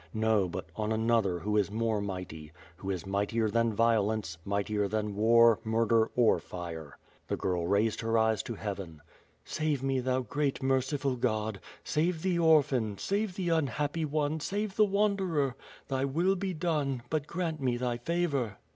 No; 0.15 0.49
but 0.49 0.65
on 0.75 0.91
another 0.91 1.37
who 1.37 1.55
is 1.57 1.69
more 1.69 2.01
mighty, 2.01 2.51
who 2.77 2.89
is 2.89 3.05
mightier 3.05 3.51
than 3.51 3.71
violence, 3.71 4.35
mightier 4.43 4.87
than 4.87 5.15
war, 5.15 5.59
murder, 5.63 6.09
or 6.15 6.39
fire. 6.39 6.97
The 7.27 7.37
girl 7.37 7.67
raised 7.67 8.01
her 8.01 8.17
eyes 8.17 8.41
to 8.45 8.55
Heaven: 8.55 9.01
Save 9.45 9.83
me 9.83 9.99
thou 9.99 10.21
great, 10.21 10.63
merciful 10.63 11.15
God, 11.15 11.59
save 11.83 12.23
the 12.23 12.39
orphan, 12.39 12.97
save 12.97 13.35
the 13.35 13.49
unhappy 13.49 14.05
one, 14.05 14.39
save 14.39 14.75
the 14.75 14.85
wanderer! 14.85 15.55
Thy 15.87 16.03
will 16.05 16.35
be 16.35 16.55
done, 16.55 17.03
but 17.11 17.27
grant 17.27 17.61
me 17.61 17.77
thy 17.77 17.97
favor." 17.97 18.57